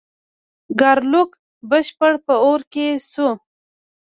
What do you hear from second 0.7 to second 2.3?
ګارلوک بشپړ